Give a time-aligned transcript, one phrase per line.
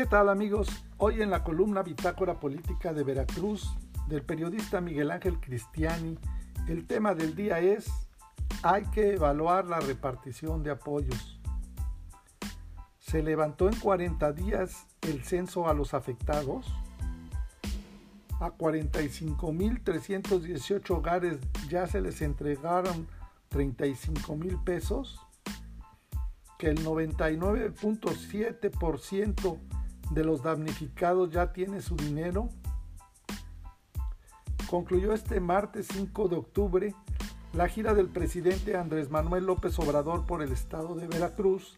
[0.00, 0.68] ¿Qué tal amigos?
[0.96, 3.76] Hoy en la columna Bitácora Política de Veracruz
[4.08, 6.16] del periodista Miguel Ángel Cristiani,
[6.68, 7.90] el tema del día es
[8.62, 11.38] hay que evaluar la repartición de apoyos.
[12.98, 16.64] Se levantó en 40 días el censo a los afectados.
[18.40, 21.36] A 45.318 hogares
[21.68, 23.06] ya se les entregaron
[23.50, 25.20] 35 mil pesos.
[26.56, 29.58] Que el 99.7%
[30.10, 32.48] de los damnificados ya tiene su dinero.
[34.68, 36.94] Concluyó este martes 5 de octubre
[37.52, 41.74] la gira del presidente Andrés Manuel López Obrador por el estado de Veracruz,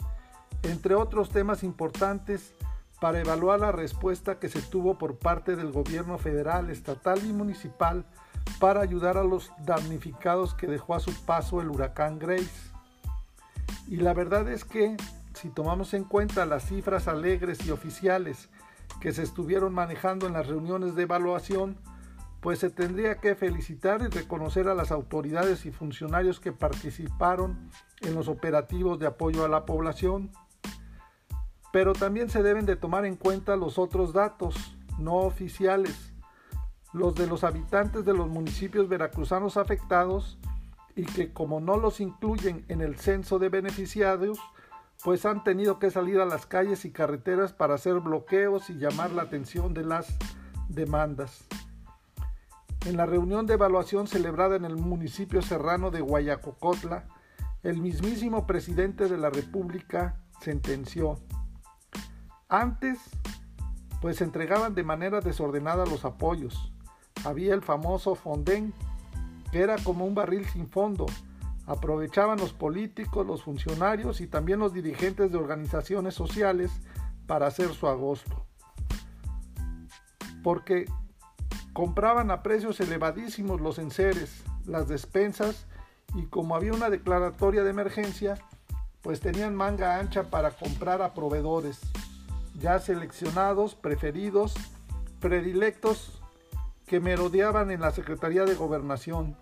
[0.64, 2.54] entre otros temas importantes
[3.00, 8.04] para evaluar la respuesta que se tuvo por parte del gobierno federal, estatal y municipal
[8.60, 12.70] para ayudar a los damnificados que dejó a su paso el huracán Grace.
[13.88, 14.96] Y la verdad es que
[15.42, 18.48] si tomamos en cuenta las cifras alegres y oficiales
[19.00, 21.78] que se estuvieron manejando en las reuniones de evaluación,
[22.40, 27.70] pues se tendría que felicitar y reconocer a las autoridades y funcionarios que participaron
[28.02, 30.30] en los operativos de apoyo a la población.
[31.72, 36.12] Pero también se deben de tomar en cuenta los otros datos no oficiales,
[36.92, 40.38] los de los habitantes de los municipios veracruzanos afectados
[40.94, 44.38] y que como no los incluyen en el censo de beneficiarios,
[45.02, 49.10] pues han tenido que salir a las calles y carreteras para hacer bloqueos y llamar
[49.10, 50.16] la atención de las
[50.68, 51.44] demandas.
[52.86, 57.06] En la reunión de evaluación celebrada en el municipio serrano de Guayacocotla,
[57.62, 61.18] el mismísimo presidente de la República sentenció.
[62.48, 62.98] Antes,
[64.00, 66.72] pues entregaban de manera desordenada los apoyos.
[67.24, 68.74] Había el famoso fondén,
[69.52, 71.06] que era como un barril sin fondo,
[71.66, 76.70] aprovechaban los políticos, los funcionarios y también los dirigentes de organizaciones sociales
[77.26, 78.46] para hacer su agosto.
[80.42, 80.86] Porque
[81.72, 85.66] compraban a precios elevadísimos los enseres, las despensas
[86.14, 88.38] y como había una declaratoria de emergencia,
[89.02, 91.80] pues tenían manga ancha para comprar a proveedores,
[92.58, 94.54] ya seleccionados, preferidos,
[95.20, 96.22] predilectos,
[96.86, 99.36] que merodeaban en la Secretaría de Gobernación,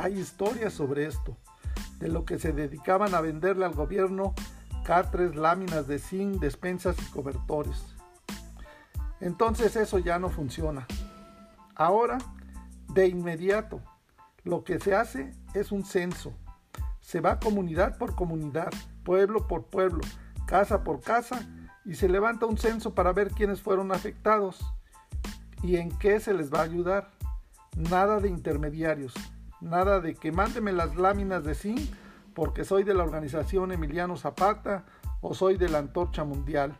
[0.00, 1.36] hay historias sobre esto,
[1.98, 4.34] de lo que se dedicaban a venderle al gobierno
[4.82, 7.84] catres, láminas de zinc, despensas y cobertores.
[9.20, 10.86] Entonces eso ya no funciona.
[11.74, 12.16] Ahora,
[12.88, 13.82] de inmediato,
[14.42, 16.32] lo que se hace es un censo.
[17.00, 18.70] Se va comunidad por comunidad,
[19.04, 20.00] pueblo por pueblo,
[20.46, 21.46] casa por casa
[21.84, 24.58] y se levanta un censo para ver quiénes fueron afectados
[25.62, 27.10] y en qué se les va a ayudar.
[27.76, 29.14] Nada de intermediarios,
[29.60, 31.80] Nada de que mándeme las láminas de zinc
[32.34, 34.84] porque soy de la organización Emiliano Zapata
[35.20, 36.78] o soy de la Antorcha Mundial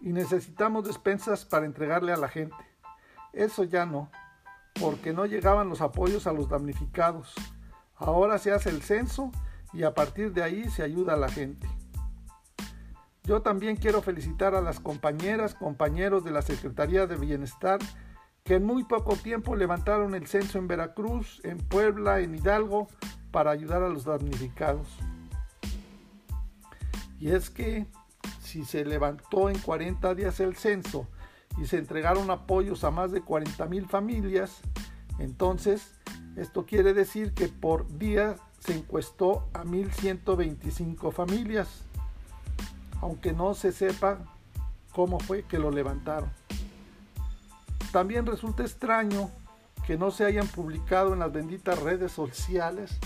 [0.00, 2.56] y necesitamos despensas para entregarle a la gente.
[3.32, 4.10] Eso ya no,
[4.80, 7.34] porque no llegaban los apoyos a los damnificados.
[7.96, 9.30] Ahora se hace el censo
[9.72, 11.68] y a partir de ahí se ayuda a la gente.
[13.24, 17.80] Yo también quiero felicitar a las compañeras, compañeros de la Secretaría de Bienestar
[18.46, 22.86] que en muy poco tiempo levantaron el censo en Veracruz, en Puebla, en Hidalgo,
[23.32, 24.86] para ayudar a los damnificados.
[27.18, 27.86] Y es que
[28.40, 31.08] si se levantó en 40 días el censo
[31.58, 34.60] y se entregaron apoyos a más de 40 mil familias,
[35.18, 35.94] entonces
[36.36, 41.82] esto quiere decir que por día se encuestó a 1.125 familias,
[43.00, 44.20] aunque no se sepa
[44.92, 46.30] cómo fue que lo levantaron.
[47.96, 49.30] También resulta extraño
[49.86, 52.98] que no se hayan publicado en las benditas redes sociales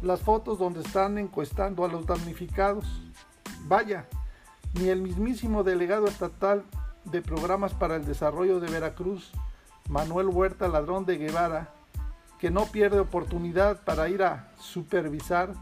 [0.00, 2.86] las fotos donde están encuestando a los damnificados.
[3.64, 4.06] Vaya,
[4.72, 6.64] ni el mismísimo delegado estatal
[7.04, 9.32] de programas para el desarrollo de Veracruz,
[9.90, 11.74] Manuel Huerta Ladrón de Guevara,
[12.38, 15.52] que no pierde oportunidad para ir a supervisar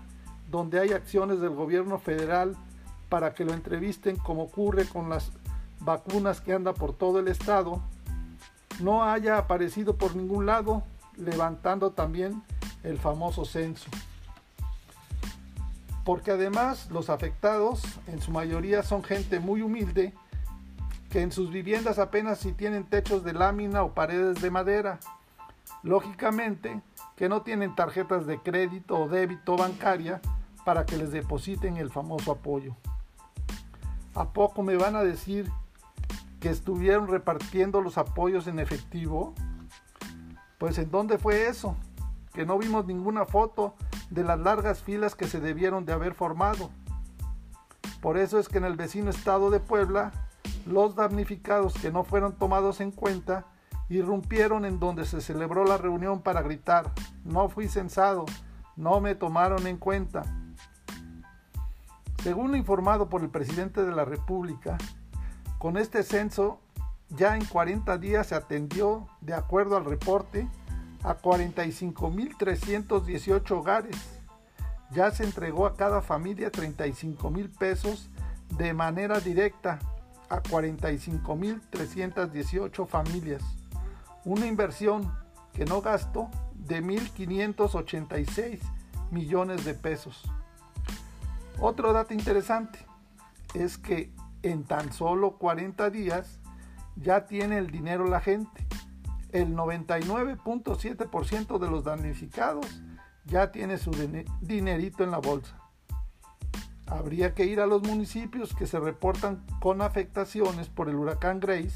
[0.48, 2.54] donde hay acciones del gobierno federal
[3.08, 5.32] para que lo entrevisten como ocurre con las
[5.80, 7.82] vacunas que anda por todo el estado,
[8.80, 10.82] no haya aparecido por ningún lado,
[11.16, 12.42] levantando también
[12.82, 13.90] el famoso censo.
[16.04, 20.14] Porque además los afectados en su mayoría son gente muy humilde,
[21.10, 25.00] que en sus viviendas apenas si tienen techos de lámina o paredes de madera.
[25.82, 26.80] Lógicamente
[27.16, 30.20] que no tienen tarjetas de crédito o débito bancaria
[30.64, 32.76] para que les depositen el famoso apoyo.
[34.14, 35.50] ¿A poco me van a decir
[36.46, 39.34] que estuvieron repartiendo los apoyos en efectivo,
[40.58, 41.76] pues ¿en dónde fue eso?
[42.32, 43.74] Que no vimos ninguna foto
[44.10, 46.70] de las largas filas que se debieron de haber formado.
[48.00, 50.12] Por eso es que en el vecino estado de Puebla,
[50.66, 53.46] Los damnificados que no fueron tomados en cuenta
[53.88, 56.92] irrumpieron en donde se celebró la reunión para gritar,
[57.24, 58.24] no fui censado,
[58.76, 60.22] no me tomaron en cuenta.
[62.22, 64.78] Según lo informado por el presidente de la República,
[65.58, 66.60] con este censo
[67.10, 70.48] ya en 40 días se atendió, de acuerdo al reporte,
[71.02, 73.96] a 45.318 hogares.
[74.90, 78.08] Ya se entregó a cada familia 35 mil pesos
[78.56, 79.78] de manera directa
[80.28, 83.42] a 45.318 familias.
[84.24, 85.12] Una inversión
[85.52, 88.58] que no gastó de 1.586
[89.10, 90.24] millones de pesos.
[91.60, 92.84] Otro dato interesante
[93.54, 94.10] es que
[94.50, 96.40] en tan solo 40 días
[96.96, 98.66] ya tiene el dinero la gente.
[99.32, 102.80] El 99.7% de los damnificados
[103.24, 103.90] ya tiene su
[104.40, 105.58] dinerito en la bolsa.
[106.86, 111.74] Habría que ir a los municipios que se reportan con afectaciones por el huracán Grace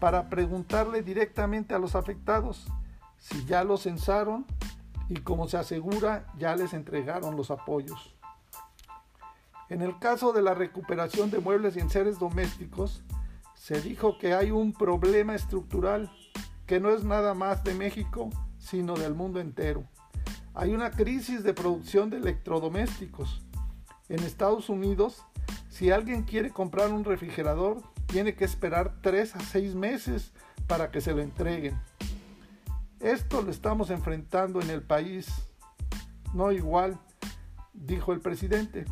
[0.00, 2.66] para preguntarle directamente a los afectados
[3.18, 4.44] si ya los censaron
[5.08, 8.16] y como se asegura ya les entregaron los apoyos.
[9.70, 13.04] En el caso de la recuperación de muebles y enseres domésticos,
[13.54, 16.10] se dijo que hay un problema estructural
[16.66, 19.84] que no es nada más de México, sino del mundo entero.
[20.54, 23.42] Hay una crisis de producción de electrodomésticos.
[24.08, 25.22] En Estados Unidos,
[25.68, 30.32] si alguien quiere comprar un refrigerador, tiene que esperar 3 a 6 meses
[30.66, 31.78] para que se lo entreguen.
[32.98, 35.28] Esto lo estamos enfrentando en el país.
[36.34, 36.98] No igual,
[37.72, 38.84] dijo el presidente.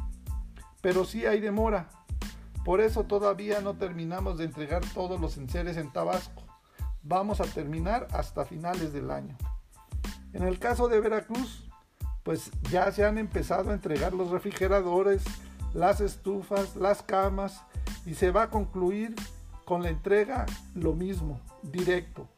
[0.81, 1.89] Pero sí hay demora.
[2.65, 6.43] Por eso todavía no terminamos de entregar todos los enseres en Tabasco.
[7.03, 9.37] Vamos a terminar hasta finales del año.
[10.33, 11.69] En el caso de Veracruz,
[12.23, 15.25] pues ya se han empezado a entregar los refrigeradores,
[15.73, 17.63] las estufas, las camas
[18.05, 19.15] y se va a concluir
[19.65, 22.29] con la entrega lo mismo, directo.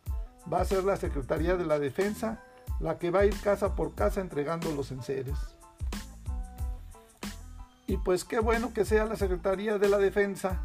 [0.53, 2.43] Va a ser la Secretaría de la Defensa
[2.81, 5.37] la que va a ir casa por casa entregando los enseres.
[7.91, 10.63] Y pues qué bueno que sea la Secretaría de la Defensa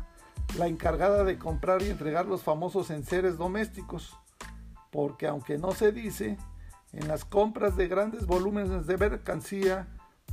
[0.59, 4.15] la encargada de comprar y entregar los famosos enseres domésticos,
[4.91, 6.37] porque aunque no se dice,
[6.93, 9.87] en las compras de grandes volúmenes de mercancía,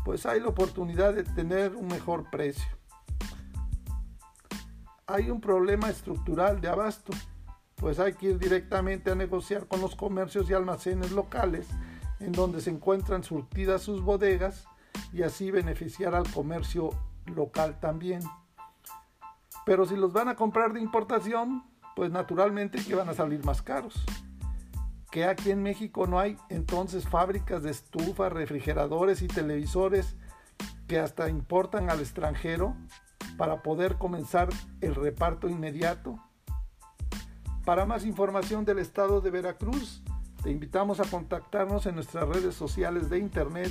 [0.05, 2.69] pues hay la oportunidad de tener un mejor precio.
[5.06, 7.15] Hay un problema estructural de abasto,
[7.77, 11.69] pues hay que ir directamente a negociar con los comercios y almacenes locales
[12.21, 14.67] en donde se encuentran surtidas sus bodegas
[15.12, 16.91] y así beneficiar al comercio
[17.26, 18.23] local también.
[19.64, 21.64] Pero si los van a comprar de importación,
[21.94, 24.05] pues naturalmente que van a salir más caros
[25.12, 30.17] que aquí en México no hay entonces fábricas de estufas, refrigeradores y televisores
[30.88, 32.75] que hasta importan al extranjero
[33.37, 34.49] para poder comenzar
[34.81, 36.19] el reparto inmediato.
[37.67, 40.03] Para más información del estado de Veracruz,
[40.43, 43.70] te invitamos a contactarnos en nuestras redes sociales de internet